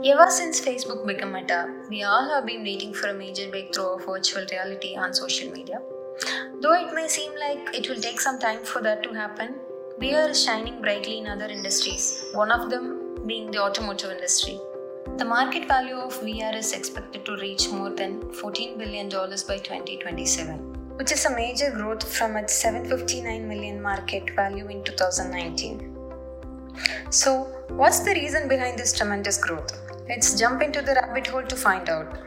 [0.00, 3.94] Ever since Facebook became a Meta, we all have been waiting for a major breakthrough
[3.94, 5.80] of virtual reality on social media.
[6.60, 9.54] Though it may seem like it will take some time for that to happen,
[10.00, 14.58] VR is shining brightly in other industries, one of them being the automotive industry.
[15.18, 20.96] The market value of VR is expected to reach more than $14 billion by 2027,
[20.96, 25.96] which is a major growth from its 759 million market value in 2019.
[27.10, 29.81] So, what's the reason behind this tremendous growth?
[30.08, 32.18] Let's jump into the rabbit hole to find out.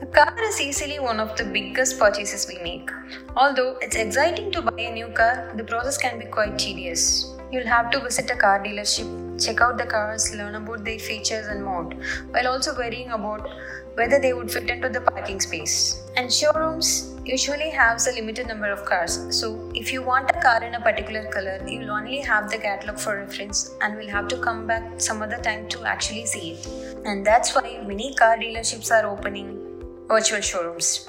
[0.00, 2.88] A car is easily one of the biggest purchases we make.
[3.36, 7.33] Although it's exciting to buy a new car, the process can be quite tedious.
[7.54, 9.08] You'll have to visit a car dealership,
[9.40, 11.96] check out the cars, learn about their features and mode,
[12.30, 13.48] while also worrying about
[13.94, 16.02] whether they would fit into the parking space.
[16.16, 20.64] And showrooms usually have a limited number of cars, so if you want a car
[20.64, 24.38] in a particular color, you'll only have the catalog for reference and will have to
[24.38, 26.66] come back some other time to actually see it.
[27.04, 29.60] And that's why many car dealerships are opening
[30.08, 31.08] virtual showrooms.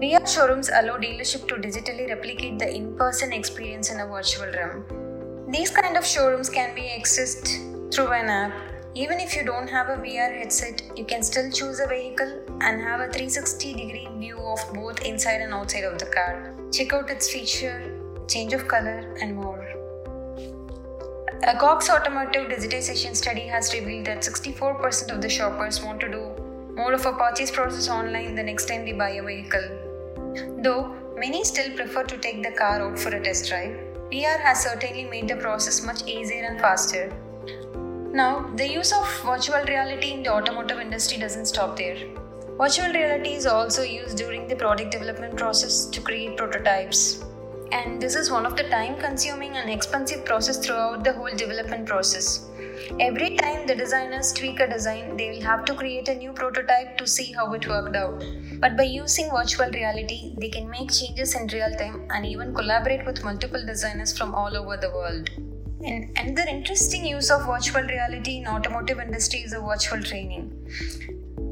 [0.00, 5.07] VR showrooms allow dealership to digitally replicate the in-person experience in a virtual realm.
[5.50, 8.52] These kind of showrooms can be accessed through an app.
[8.94, 12.82] Even if you don't have a VR headset, you can still choose a vehicle and
[12.82, 16.54] have a 360 degree view of both inside and outside of the car.
[16.70, 17.90] Check out its feature,
[18.28, 19.66] change of color, and more.
[21.44, 26.74] A Cox Automotive digitization study has revealed that 64% of the shoppers want to do
[26.76, 29.68] more of a purchase process online the next time they buy a vehicle.
[30.58, 34.62] Though many still prefer to take the car out for a test drive, VR has
[34.62, 37.12] certainly made the process much easier and faster.
[38.10, 41.98] Now, the use of virtual reality in the automotive industry doesn't stop there.
[42.56, 47.22] Virtual reality is also used during the product development process to create prototypes.
[47.70, 51.86] And this is one of the time consuming and expensive process throughout the whole development
[51.86, 52.46] process.
[52.98, 56.96] Every time the designers tweak a design, they will have to create a new prototype
[56.96, 58.24] to see how it worked out.
[58.60, 63.04] But by using virtual reality, they can make changes in real time and even collaborate
[63.04, 65.28] with multiple designers from all over the world.
[65.84, 70.52] And another interesting use of virtual reality in automotive industry is a virtual training.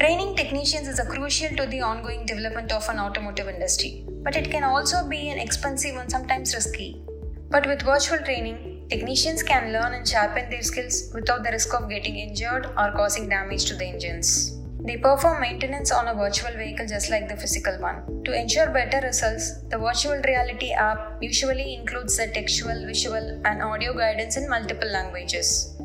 [0.00, 4.64] Training technicians is crucial to the ongoing development of an automotive industry, but it can
[4.64, 7.02] also be an expensive and sometimes risky.
[7.50, 11.90] But with virtual training, technicians can learn and sharpen their skills without the risk of
[11.90, 14.56] getting injured or causing damage to the engines.
[14.86, 18.24] They perform maintenance on a virtual vehicle just like the physical one.
[18.24, 23.92] To ensure better results, the virtual reality app usually includes the textual, visual, and audio
[23.92, 25.78] guidance in multiple languages.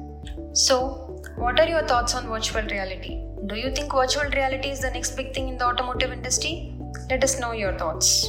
[0.54, 3.22] So, what are your thoughts on virtual reality?
[3.48, 6.74] Do you think virtual reality is the next big thing in the automotive industry?
[7.12, 8.28] Let us know your thoughts.